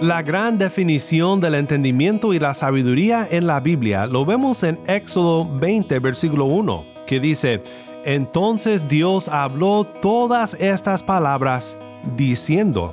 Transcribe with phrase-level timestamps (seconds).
[0.00, 5.48] La gran definición del entendimiento y la sabiduría en la Biblia lo vemos en Éxodo
[5.58, 7.62] 20, versículo 1, que dice,
[8.04, 11.78] Entonces Dios habló todas estas palabras
[12.14, 12.92] diciendo,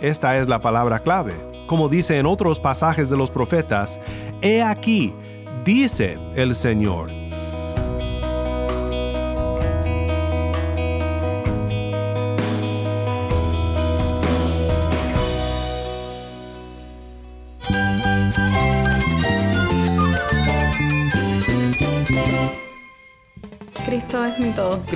[0.00, 1.34] esta es la palabra clave,
[1.66, 4.00] como dice en otros pasajes de los profetas,
[4.40, 5.12] He aquí,
[5.64, 7.25] dice el Señor.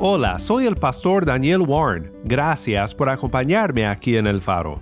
[0.00, 2.12] Hola, soy el pastor Daniel Warren.
[2.22, 4.80] Gracias por acompañarme aquí en El Faro.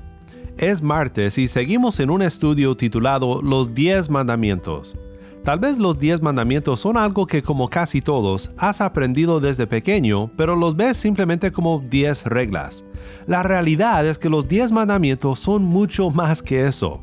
[0.59, 4.95] Es martes y seguimos en un estudio titulado Los 10 Mandamientos.
[5.43, 10.31] Tal vez los 10 mandamientos son algo que como casi todos has aprendido desde pequeño,
[10.37, 12.85] pero los ves simplemente como 10 reglas.
[13.27, 17.01] La realidad es que los 10 mandamientos son mucho más que eso.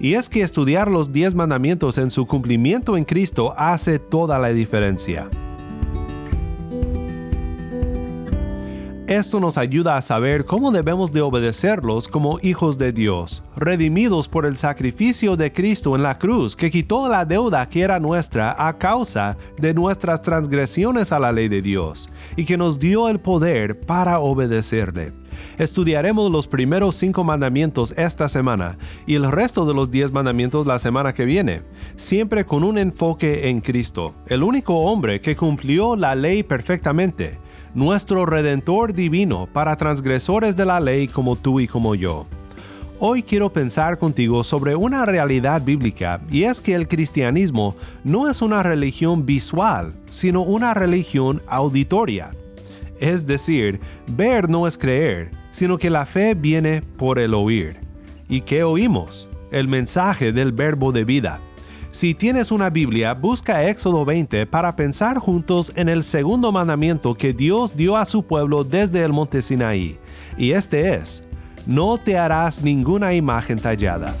[0.00, 4.48] Y es que estudiar los 10 mandamientos en su cumplimiento en Cristo hace toda la
[4.48, 5.30] diferencia.
[9.06, 14.46] Esto nos ayuda a saber cómo debemos de obedecerlos como hijos de Dios, redimidos por
[14.46, 18.78] el sacrificio de Cristo en la cruz que quitó la deuda que era nuestra a
[18.78, 23.78] causa de nuestras transgresiones a la ley de Dios y que nos dio el poder
[23.78, 25.12] para obedecerle.
[25.58, 30.78] Estudiaremos los primeros cinco mandamientos esta semana y el resto de los diez mandamientos la
[30.78, 31.60] semana que viene,
[31.96, 37.43] siempre con un enfoque en Cristo, el único hombre que cumplió la ley perfectamente
[37.74, 42.26] nuestro Redentor divino para transgresores de la ley como tú y como yo.
[43.00, 47.74] Hoy quiero pensar contigo sobre una realidad bíblica y es que el cristianismo
[48.04, 52.30] no es una religión visual, sino una religión auditoria.
[53.00, 57.76] Es decir, ver no es creer, sino que la fe viene por el oír.
[58.28, 59.28] ¿Y qué oímos?
[59.50, 61.40] El mensaje del verbo de vida.
[61.94, 67.32] Si tienes una Biblia, busca Éxodo 20 para pensar juntos en el segundo mandamiento que
[67.32, 69.96] Dios dio a su pueblo desde el monte Sinaí.
[70.36, 71.22] Y este es,
[71.68, 74.12] no te harás ninguna imagen tallada.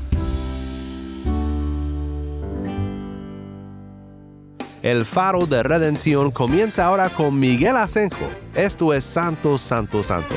[4.80, 8.28] El faro de redención comienza ahora con Miguel Asenjo.
[8.54, 10.36] Esto es Santo, Santo, Santo.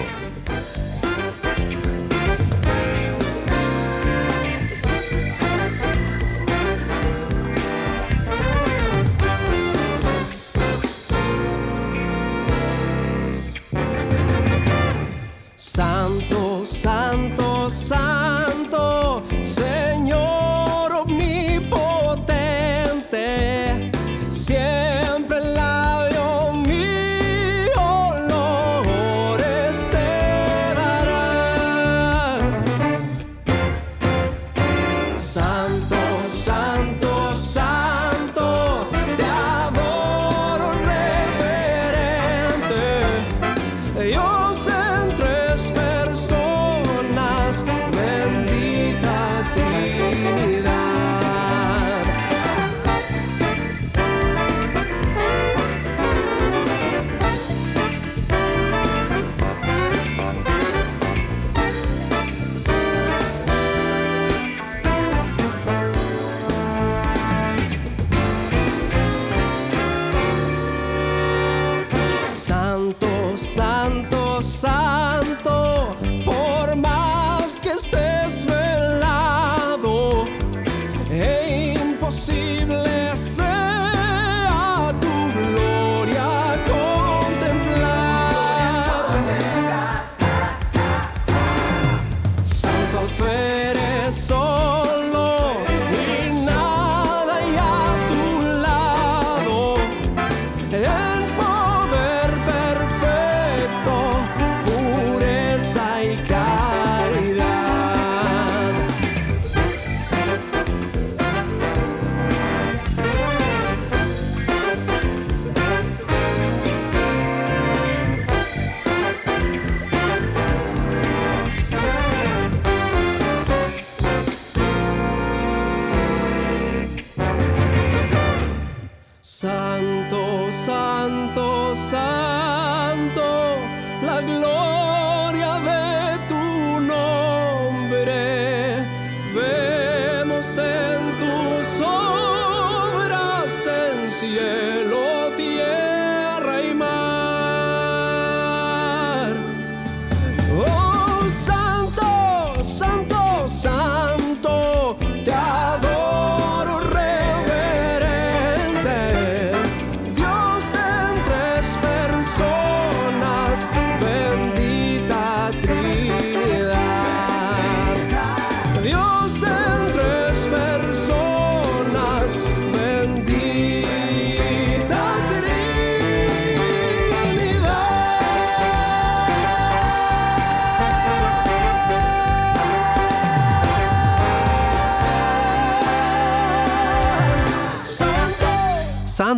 [35.38, 35.97] Santo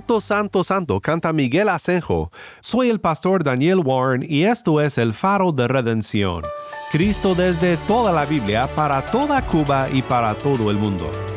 [0.10, 2.32] Santo, santo, santo, canta Miguel Asenjo.
[2.62, 6.42] Soy el pastor Daniel Warren y esto es el faro de redención.
[6.92, 11.29] Cristo desde toda la Biblia, para toda Cuba y para todo el mundo.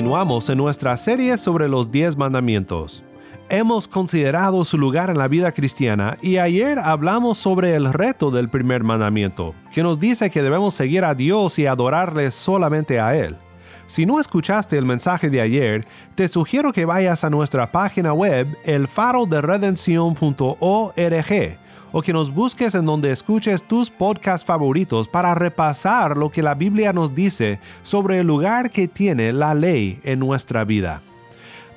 [0.00, 3.04] Continuamos en nuestra serie sobre los 10 mandamientos.
[3.50, 8.48] Hemos considerado su lugar en la vida cristiana y ayer hablamos sobre el reto del
[8.48, 13.36] primer mandamiento, que nos dice que debemos seguir a Dios y adorarle solamente a Él.
[13.84, 18.56] Si no escuchaste el mensaje de ayer, te sugiero que vayas a nuestra página web
[18.64, 21.59] elfaroderedención.org
[21.92, 26.54] o que nos busques en donde escuches tus podcasts favoritos para repasar lo que la
[26.54, 31.02] Biblia nos dice sobre el lugar que tiene la ley en nuestra vida.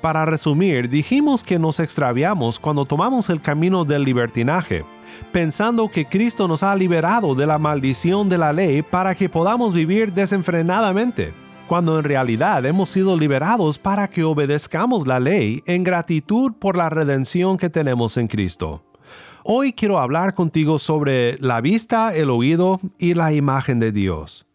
[0.01, 4.83] Para resumir, dijimos que nos extraviamos cuando tomamos el camino del libertinaje,
[5.31, 9.73] pensando que Cristo nos ha liberado de la maldición de la ley para que podamos
[9.73, 11.33] vivir desenfrenadamente,
[11.67, 16.89] cuando en realidad hemos sido liberados para que obedezcamos la ley en gratitud por la
[16.89, 18.83] redención que tenemos en Cristo.
[19.45, 24.45] Hoy quiero hablar contigo sobre la vista, el oído y la imagen de Dios.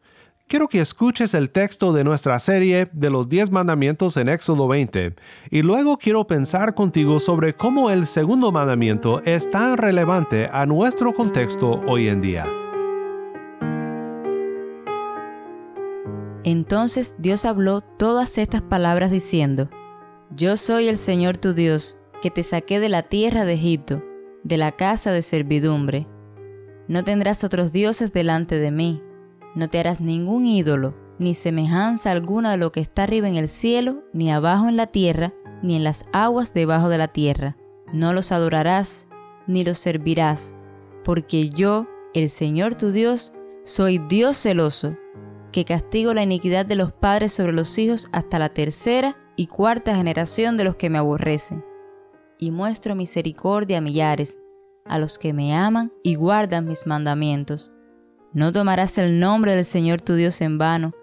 [0.47, 5.15] Quiero que escuches el texto de nuestra serie de los 10 mandamientos en Éxodo 20
[5.51, 11.13] y luego quiero pensar contigo sobre cómo el segundo mandamiento es tan relevante a nuestro
[11.13, 12.47] contexto hoy en día.
[16.45, 19.69] Entonces Dios habló todas estas palabras diciendo,
[20.35, 24.03] Yo soy el Señor tu Dios, que te saqué de la tierra de Egipto,
[24.49, 26.09] de la casa de servidumbre.
[26.89, 29.03] No tendrás otros dioses delante de mí,
[29.55, 33.51] no te harás ningún ídolo, ni semejanza alguna de lo que está arriba en el
[33.51, 37.59] cielo, ni abajo en la tierra, ni en las aguas debajo de la tierra.
[37.93, 39.07] No los adorarás,
[39.47, 40.55] ni los servirás,
[41.05, 43.35] porque yo, el Señor tu Dios,
[43.65, 44.97] soy Dios celoso,
[45.53, 49.95] que castigo la iniquidad de los padres sobre los hijos hasta la tercera y cuarta
[49.95, 51.68] generación de los que me aborrecen.
[52.39, 54.39] Y muestro misericordia a millares,
[54.85, 57.73] a los que me aman y guardan mis mandamientos.
[58.33, 60.95] No tomarás el nombre del Señor tu Dios en vano,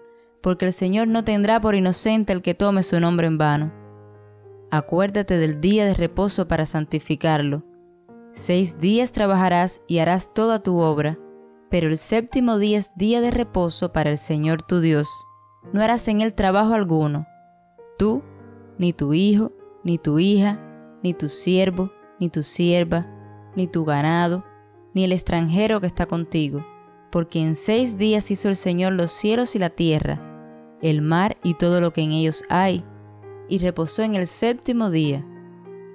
[0.42, 3.72] porque el Señor no tendrá por inocente el que tome su nombre en vano.
[4.70, 7.62] Acuérdate del día de reposo para santificarlo.
[8.32, 11.18] Seis días trabajarás y harás toda tu obra,
[11.70, 15.08] pero el séptimo día es día de reposo para el Señor tu Dios.
[15.72, 17.26] No harás en él trabajo alguno,
[17.98, 18.22] tú,
[18.78, 19.52] ni tu hijo,
[19.84, 20.60] ni tu hija,
[21.02, 23.06] ni tu siervo, ni tu sierva,
[23.54, 24.44] ni tu ganado,
[24.94, 26.64] ni el extranjero que está contigo,
[27.10, 31.54] porque en seis días hizo el Señor los cielos y la tierra, el mar y
[31.54, 32.84] todo lo que en ellos hay,
[33.48, 35.24] y reposó en el séptimo día.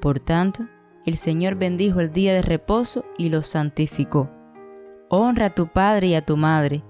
[0.02, 0.68] Por tanto,
[1.06, 4.30] el Señor bendijo el día de reposo y lo santificó.
[5.10, 6.84] Honra a tu padre y a tu madre,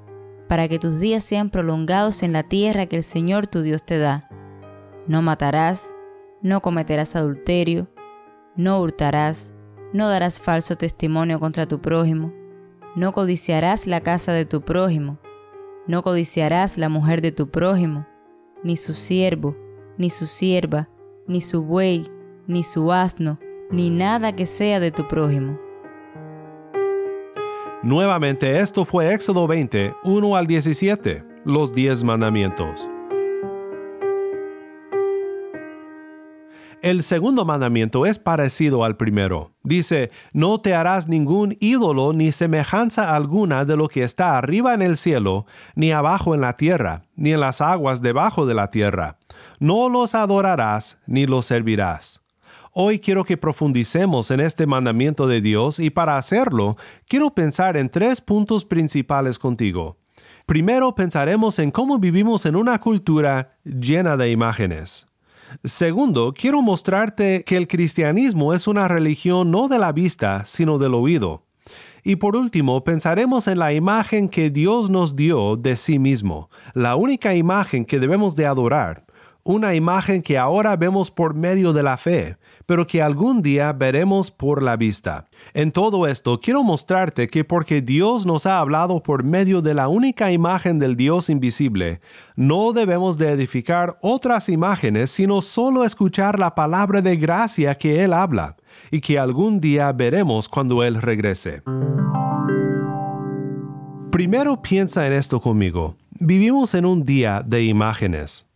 [0.48, 3.98] para que tus días sean prolongados en la tierra que el Señor tu Dios te
[3.98, 4.30] da.
[5.08, 5.94] No matarás,
[6.42, 7.88] no cometerás adulterio,
[8.56, 9.56] no hurtarás,
[9.94, 12.34] no darás falso testimonio contra tu prójimo,
[12.96, 15.20] no codiciarás la casa de tu prójimo,
[15.88, 18.06] no codiciarás la mujer de tu prójimo,
[18.64, 19.56] ni su siervo,
[19.98, 20.90] ni su sierva,
[21.28, 22.06] ni su buey,
[22.48, 23.40] ni su asno,
[23.70, 25.58] ni nada que sea de tu prójimo.
[27.84, 32.88] Nuevamente esto fue Éxodo 20, 1 al 17, los 10 mandamientos.
[36.82, 39.52] El segundo mandamiento es parecido al primero.
[39.62, 44.82] Dice, no te harás ningún ídolo ni semejanza alguna de lo que está arriba en
[44.82, 45.46] el cielo,
[45.76, 49.20] ni abajo en la tierra, ni en las aguas debajo de la tierra.
[49.60, 52.24] No los adorarás ni los servirás.
[52.72, 57.90] Hoy quiero que profundicemos en este mandamiento de Dios y para hacerlo quiero pensar en
[57.90, 59.98] tres puntos principales contigo.
[60.48, 65.11] Primero pensaremos en cómo vivimos en una cultura llena de imágenes.
[65.64, 70.94] Segundo, quiero mostrarte que el cristianismo es una religión no de la vista, sino del
[70.94, 71.44] oído.
[72.04, 76.96] Y por último, pensaremos en la imagen que Dios nos dio de sí mismo, la
[76.96, 79.06] única imagen que debemos de adorar,
[79.44, 82.38] una imagen que ahora vemos por medio de la fe,
[82.72, 85.26] pero que algún día veremos por la vista.
[85.54, 89.90] En todo esto quiero mostrarte que porque Dios nos ha hablado por medio de la
[89.90, 92.00] única imagen del Dios invisible,
[92.38, 98.14] no debemos de edificar otras imágenes, sino solo escuchar la palabra de gracia que Él
[98.14, 98.56] habla,
[98.90, 101.64] y que algún día veremos cuando Él regrese.
[104.14, 105.98] Primero piensa en esto conmigo.
[106.12, 108.48] Vivimos en un día de imágenes.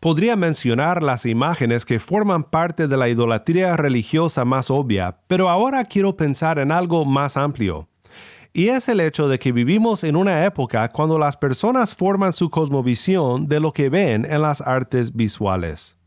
[0.00, 5.84] Podría mencionar las imágenes que forman parte de la idolatría religiosa más obvia, pero ahora
[5.84, 7.86] quiero pensar en algo más amplio.
[8.54, 12.48] Y es el hecho de que vivimos en una época cuando las personas forman su
[12.48, 15.98] cosmovisión de lo que ven en las artes visuales.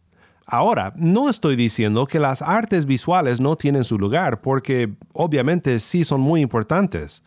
[0.47, 6.03] Ahora, no estoy diciendo que las artes visuales no tienen su lugar, porque obviamente sí
[6.03, 7.23] son muy importantes.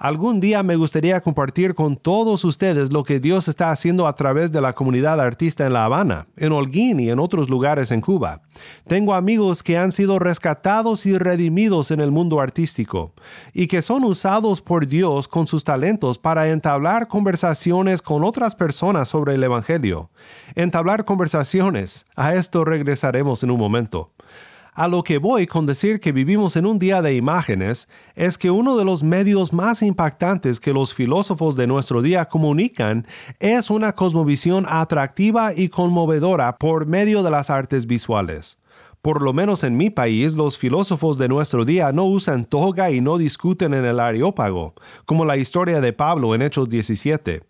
[0.00, 4.50] Algún día me gustaría compartir con todos ustedes lo que Dios está haciendo a través
[4.50, 8.40] de la comunidad artista en La Habana, en Holguín y en otros lugares en Cuba.
[8.86, 13.12] Tengo amigos que han sido rescatados y redimidos en el mundo artístico
[13.52, 19.10] y que son usados por Dios con sus talentos para entablar conversaciones con otras personas
[19.10, 20.08] sobre el Evangelio.
[20.54, 24.12] Entablar conversaciones, a esto regresaremos en un momento.
[24.72, 28.50] A lo que voy con decir que vivimos en un día de imágenes es que
[28.50, 33.06] uno de los medios más impactantes que los filósofos de nuestro día comunican
[33.40, 38.58] es una cosmovisión atractiva y conmovedora por medio de las artes visuales.
[39.02, 43.00] Por lo menos en mi país, los filósofos de nuestro día no usan toga y
[43.00, 44.74] no discuten en el areópago,
[45.06, 47.40] como la historia de Pablo en Hechos 17.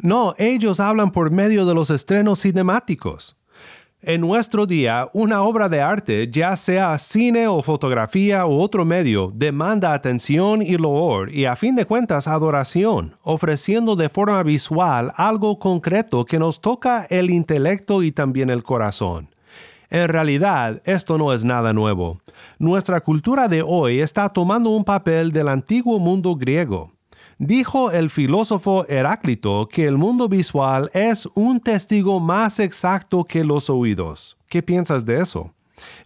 [0.00, 3.36] No, ellos hablan por medio de los estrenos cinemáticos.
[4.02, 9.32] En nuestro día, una obra de arte, ya sea cine o fotografía u otro medio,
[9.34, 15.58] demanda atención y loor y a fin de cuentas adoración, ofreciendo de forma visual algo
[15.58, 19.30] concreto que nos toca el intelecto y también el corazón.
[19.88, 22.20] En realidad, esto no es nada nuevo.
[22.58, 26.92] Nuestra cultura de hoy está tomando un papel del antiguo mundo griego,
[27.38, 33.68] Dijo el filósofo Heráclito que el mundo visual es un testigo más exacto que los
[33.68, 34.38] oídos.
[34.48, 35.52] ¿Qué piensas de eso?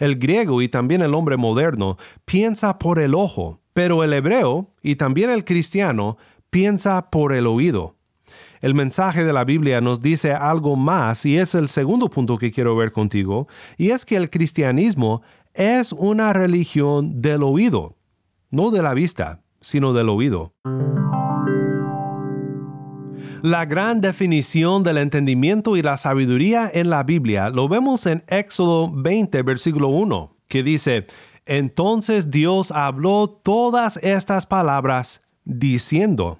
[0.00, 4.96] El griego y también el hombre moderno piensa por el ojo, pero el hebreo y
[4.96, 6.18] también el cristiano
[6.50, 7.94] piensa por el oído.
[8.60, 12.50] El mensaje de la Biblia nos dice algo más y es el segundo punto que
[12.50, 13.46] quiero ver contigo,
[13.78, 15.22] y es que el cristianismo
[15.54, 17.96] es una religión del oído,
[18.50, 20.54] no de la vista, sino del oído.
[23.42, 28.92] La gran definición del entendimiento y la sabiduría en la Biblia lo vemos en Éxodo
[28.92, 31.06] 20, versículo 1, que dice,
[31.46, 36.38] Entonces Dios habló todas estas palabras diciendo,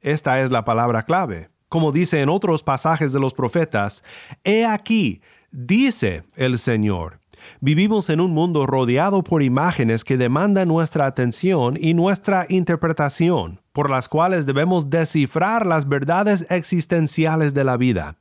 [0.00, 4.02] esta es la palabra clave, como dice en otros pasajes de los profetas,
[4.42, 5.20] He aquí,
[5.52, 7.19] dice el Señor.
[7.60, 13.90] Vivimos en un mundo rodeado por imágenes que demandan nuestra atención y nuestra interpretación, por
[13.90, 18.16] las cuales debemos descifrar las verdades existenciales de la vida.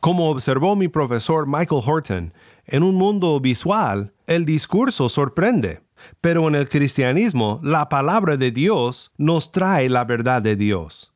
[0.00, 2.32] Como observó mi profesor Michael Horton,
[2.66, 5.80] en un mundo visual, el discurso sorprende,
[6.20, 11.15] pero en el cristianismo, la palabra de Dios nos trae la verdad de Dios.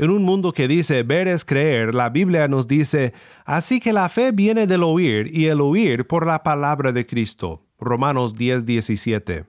[0.00, 3.12] En un mundo que dice ver es creer, la Biblia nos dice,
[3.44, 7.66] así que la fe viene del oír y el oír por la palabra de Cristo.
[7.78, 9.44] Romanos 10, 17.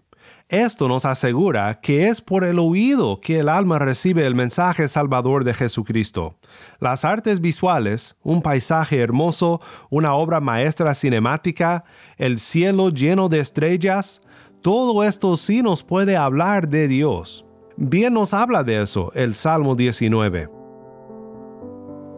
[0.49, 5.45] Esto nos asegura que es por el oído que el alma recibe el mensaje salvador
[5.45, 6.37] de Jesucristo.
[6.81, 11.85] Las artes visuales, un paisaje hermoso, una obra maestra cinemática,
[12.17, 14.21] el cielo lleno de estrellas,
[14.61, 17.45] todo esto sí nos puede hablar de Dios.
[17.83, 20.51] Bien nos habla de eso el Salmo 19.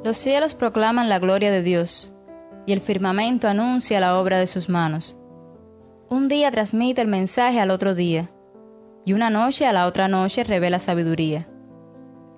[0.03, 2.11] Los cielos proclaman la gloria de Dios,
[2.65, 5.15] y el firmamento anuncia la obra de sus manos.
[6.09, 8.29] Un día transmite el mensaje al otro día,
[9.05, 11.47] y una noche a la otra noche revela sabiduría.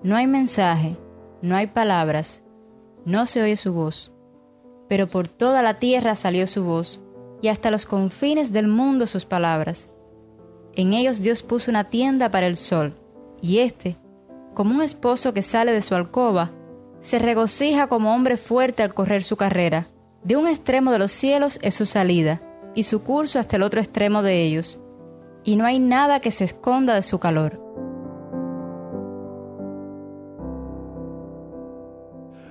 [0.04, 0.96] No hay mensaje,
[1.42, 2.44] no hay palabras,
[3.04, 4.12] no se oye su voz,
[4.88, 7.02] pero por toda la tierra salió su voz,
[7.42, 9.90] y hasta los confines del mundo sus palabras.
[10.76, 12.94] En ellos Dios puso una tienda para el sol,
[13.40, 13.96] y éste,
[14.54, 16.52] como un esposo que sale de su alcoba,
[16.98, 19.86] se regocija como hombre fuerte al correr su carrera.
[20.24, 22.42] De un extremo de los cielos es su salida,
[22.74, 24.80] y su curso hasta el otro extremo de ellos,
[25.44, 27.62] y no hay nada que se esconda de su calor.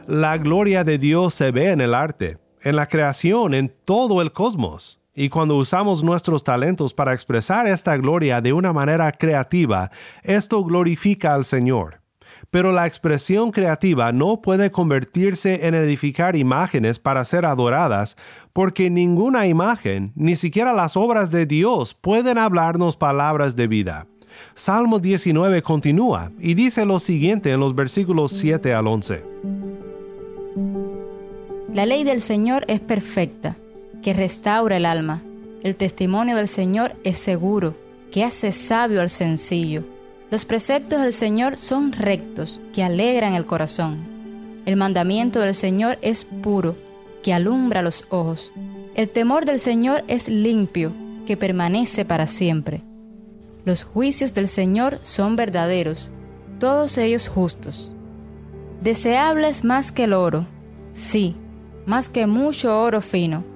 [0.08, 4.32] La gloria de Dios se ve en el arte, en la creación, en todo el
[4.32, 5.02] cosmos.
[5.18, 9.90] Y cuando usamos nuestros talentos para expresar esta gloria de una manera creativa,
[10.24, 12.02] esto glorifica al Señor.
[12.52, 18.18] Pero la expresión creativa no puede convertirse en edificar imágenes para ser adoradas,
[18.52, 24.08] porque ninguna imagen, ni siquiera las obras de Dios, pueden hablarnos palabras de vida.
[24.54, 29.24] Salmo 19 continúa y dice lo siguiente en los versículos 7 al 11.
[31.74, 33.56] La ley del Señor es perfecta
[34.06, 35.24] que restaura el alma.
[35.64, 37.76] El testimonio del Señor es seguro,
[38.12, 39.84] que hace sabio al sencillo.
[40.30, 44.04] Los preceptos del Señor son rectos, que alegran el corazón.
[44.68, 46.76] El mandamiento del Señor es puro,
[47.24, 48.54] que alumbra los ojos.
[48.94, 50.92] El temor del Señor es limpio,
[51.26, 52.84] que permanece para siempre.
[53.66, 56.12] Los juicios del Señor son verdaderos,
[56.60, 57.96] todos ellos justos.
[58.84, 60.46] Deseables más que el oro,
[60.92, 61.36] sí,
[61.88, 63.55] más que mucho oro fino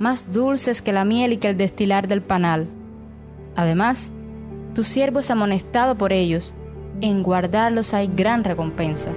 [0.00, 2.66] más dulces que la miel y que el destilar del panal.
[3.54, 4.10] Además,
[4.74, 6.54] tu siervo es amonestado por ellos,
[7.02, 9.12] en guardarlos hay gran recompensa.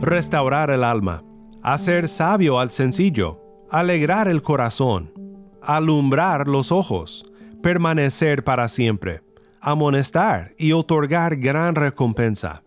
[0.00, 1.22] Restaurar el alma,
[1.62, 5.12] hacer sabio al sencillo, alegrar el corazón,
[5.60, 7.30] alumbrar los ojos,
[7.62, 9.22] permanecer para siempre,
[9.60, 12.63] amonestar y otorgar gran recompensa.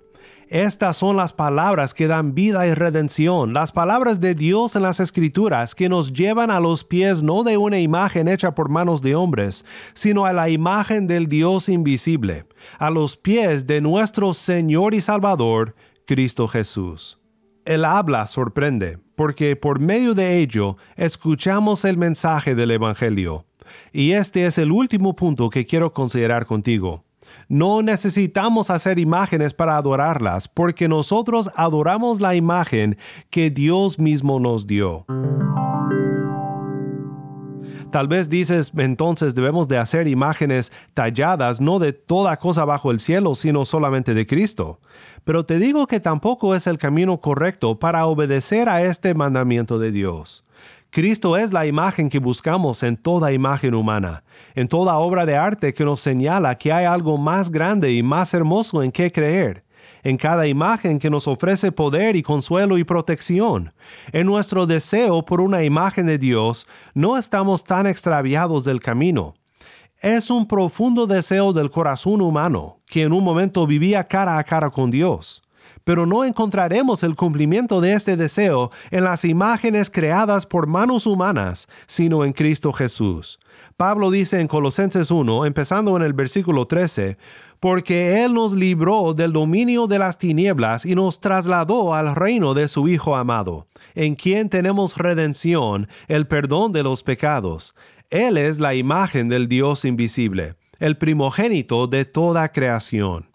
[0.50, 5.02] Estas son las palabras que dan vida y redención, las palabras de Dios en las
[5.02, 9.14] Escrituras que nos llevan a los pies no de una imagen hecha por manos de
[9.14, 12.46] hombres, sino a la imagen del Dios invisible,
[12.80, 17.20] a los pies de nuestro Señor y Salvador, Cristo Jesús.
[17.66, 23.46] El habla sorprende, porque por medio de ello escuchamos el mensaje del Evangelio.
[23.92, 27.04] Y este es el último punto que quiero considerar contigo.
[27.50, 32.98] No necesitamos hacer imágenes para adorarlas, porque nosotros adoramos la imagen
[33.30, 35.06] que Dios mismo nos dio.
[37.90, 43.00] Tal vez dices, entonces debemos de hacer imágenes talladas no de toda cosa bajo el
[43.00, 44.82] cielo, sino solamente de Cristo.
[45.24, 49.92] Pero te digo que tampoco es el camino correcto para obedecer a este mandamiento de
[49.92, 50.44] Dios.
[50.90, 54.24] Cristo es la imagen que buscamos en toda imagen humana,
[54.56, 58.34] en toda obra de arte que nos señala que hay algo más grande y más
[58.34, 59.66] hermoso en que creer,
[60.04, 63.74] en cada imagen que nos ofrece poder y consuelo y protección.
[64.12, 69.36] En nuestro deseo por una imagen de Dios, no estamos tan extraviados del camino.
[70.00, 74.70] Es un profundo deseo del corazón humano, que en un momento vivía cara a cara
[74.70, 75.44] con Dios
[75.84, 81.68] pero no encontraremos el cumplimiento de este deseo en las imágenes creadas por manos humanas,
[81.86, 83.40] sino en Cristo Jesús.
[83.78, 87.18] Pablo dice en Colosenses 1, empezando en el versículo 13,
[87.60, 92.68] porque Él nos libró del dominio de las tinieblas y nos trasladó al reino de
[92.68, 97.74] su Hijo amado, en quien tenemos redención, el perdón de los pecados.
[98.10, 103.27] Él es la imagen del Dios invisible, el primogénito de toda creación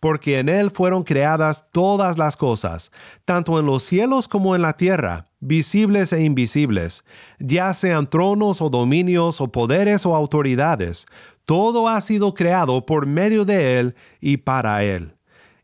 [0.00, 2.90] porque en Él fueron creadas todas las cosas,
[3.24, 7.04] tanto en los cielos como en la tierra, visibles e invisibles,
[7.38, 11.06] ya sean tronos o dominios o poderes o autoridades,
[11.44, 15.14] todo ha sido creado por medio de Él y para Él.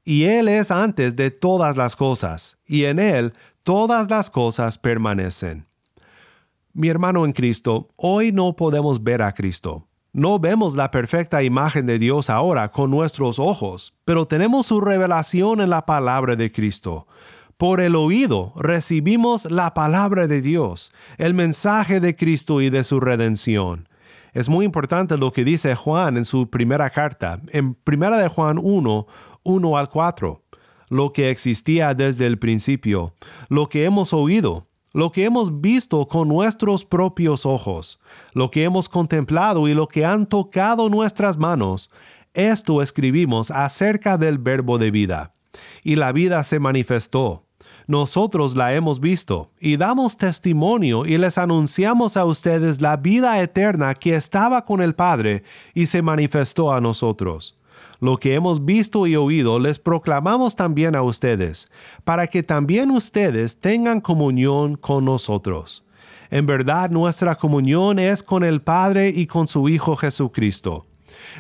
[0.04, 5.66] Y Él es antes de todas las cosas, y en Él todas las cosas permanecen.
[6.72, 11.86] Mi hermano en Cristo, hoy no podemos ver a Cristo, no vemos la perfecta imagen
[11.86, 17.06] de Dios ahora con nuestros ojos, pero tenemos su revelación en la palabra de Cristo.
[17.58, 23.00] Por el oído recibimos la palabra de Dios, el mensaje de Cristo y de su
[23.00, 23.88] redención.
[24.32, 28.58] Es muy importante lo que dice Juan en su primera carta, en primera de Juan
[28.62, 29.06] 1,
[29.42, 30.42] 1 al 4.
[30.90, 33.14] Lo que existía desde el principio,
[33.48, 34.67] lo que hemos oído,
[34.98, 38.00] lo que hemos visto con nuestros propios ojos,
[38.34, 41.92] lo que hemos contemplado y lo que han tocado nuestras manos,
[42.34, 45.34] esto escribimos acerca del verbo de vida.
[45.84, 47.44] Y la vida se manifestó.
[47.86, 53.94] Nosotros la hemos visto y damos testimonio y les anunciamos a ustedes la vida eterna
[53.94, 57.57] que estaba con el Padre y se manifestó a nosotros.
[58.00, 61.70] Lo que hemos visto y oído les proclamamos también a ustedes,
[62.04, 65.84] para que también ustedes tengan comunión con nosotros.
[66.30, 70.84] En verdad nuestra comunión es con el Padre y con su Hijo Jesucristo.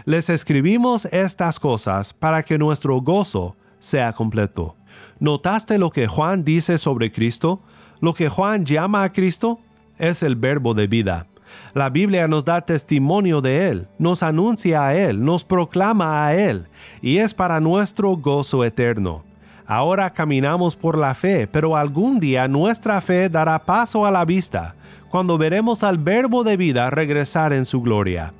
[0.04, 4.74] Les escribimos estas cosas para que nuestro gozo sea completo.
[5.20, 7.60] ¿Notaste lo que Juan dice sobre Cristo?
[8.00, 9.60] Lo que Juan llama a Cristo
[9.98, 11.26] es el verbo de vida.
[11.74, 16.66] La Biblia nos da testimonio de Él, nos anuncia a Él, nos proclama a Él,
[17.00, 19.24] y es para nuestro gozo eterno.
[19.66, 24.74] Ahora caminamos por la fe, pero algún día nuestra fe dará paso a la vista,
[25.10, 28.32] cuando veremos al Verbo de vida regresar en su gloria.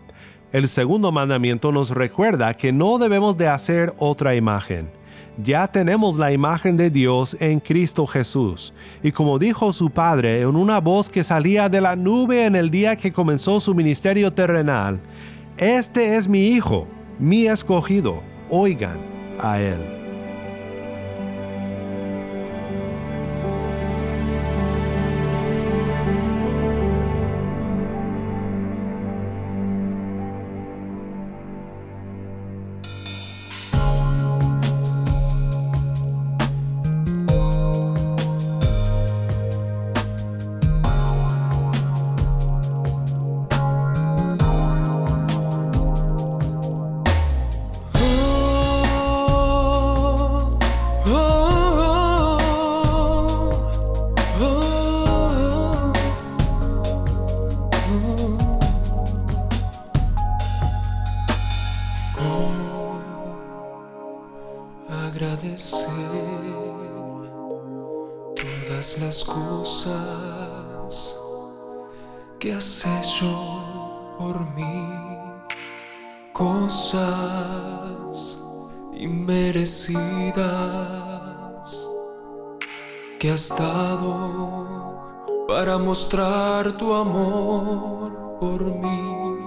[0.52, 4.97] El segundo mandamiento nos recuerda que no debemos de hacer otra imagen
[5.42, 8.74] ya tenemos la imagen de Dios en Cristo Jesús.
[9.02, 12.70] Y como dijo su Padre en una voz que salía de la nube en el
[12.70, 15.00] día que comenzó su ministerio terrenal,
[15.56, 16.86] Este es mi Hijo,
[17.18, 18.98] mi escogido, oigan
[19.40, 19.97] a Él.
[69.08, 69.96] Las cosas
[72.38, 73.32] que has hecho
[74.18, 74.86] por mí,
[76.34, 77.08] cosas
[78.92, 80.36] inmerecidas
[83.18, 89.38] que has dado para mostrar tu amor por mí,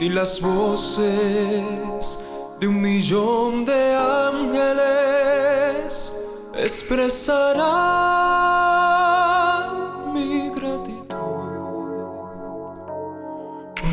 [0.00, 2.26] ni las voces
[2.58, 3.94] de un millón de
[4.34, 6.12] ángeles
[6.56, 8.69] expresarán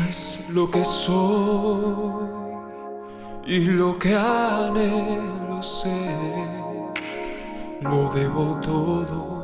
[0.08, 2.30] pues lo que soy
[3.46, 5.92] y lo que anhelo ser,
[7.82, 9.37] lo debo todo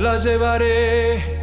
[0.00, 1.39] la llevaré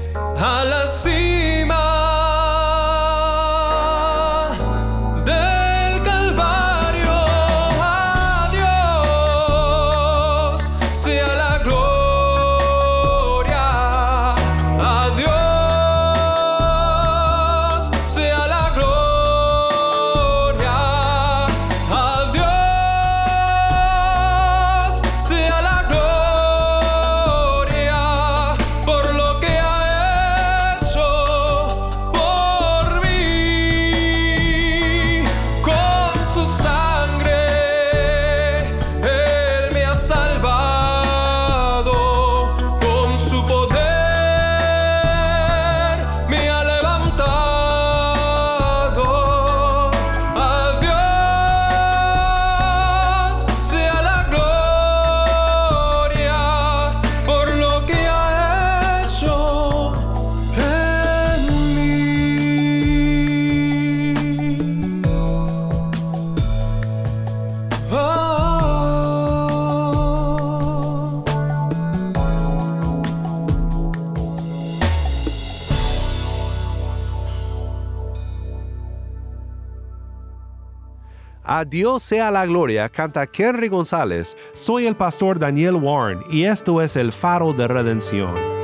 [81.43, 84.37] A Dios sea la gloria, canta Henry González.
[84.53, 88.57] Soy el pastor Daniel Warren y esto es el faro de redención.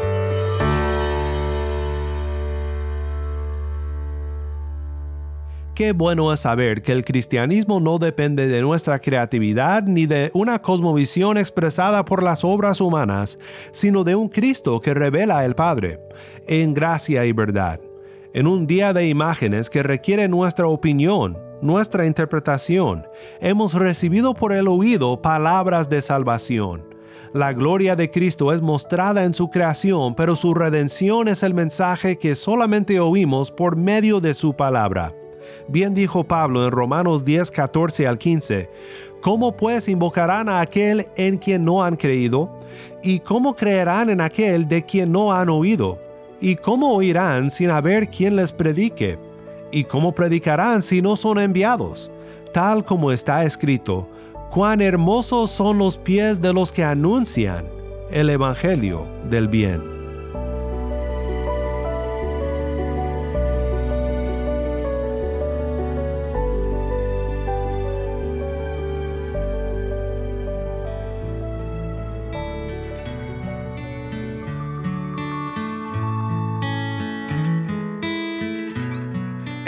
[5.75, 10.61] Qué bueno es saber que el cristianismo no depende de nuestra creatividad ni de una
[10.61, 13.39] cosmovisión expresada por las obras humanas,
[13.71, 15.99] sino de un Cristo que revela el Padre,
[16.47, 17.79] en gracia y verdad.
[18.35, 23.07] En un día de imágenes que requiere nuestra opinión, nuestra interpretación,
[23.39, 26.83] hemos recibido por el oído palabras de salvación.
[27.33, 32.17] La gloria de Cristo es mostrada en su creación, pero su redención es el mensaje
[32.17, 35.15] que solamente oímos por medio de su palabra.
[35.67, 38.69] Bien dijo Pablo en Romanos 10, 14 al 15,
[39.21, 42.51] ¿cómo pues invocarán a aquel en quien no han creído?
[43.01, 45.97] ¿Y cómo creerán en aquel de quien no han oído?
[46.41, 49.17] ¿Y cómo oirán sin haber quien les predique?
[49.73, 52.11] ¿Y cómo predicarán si no son enviados?
[52.53, 54.07] Tal como está escrito,
[54.51, 57.65] cuán hermosos son los pies de los que anuncian
[58.11, 59.92] el Evangelio del bien.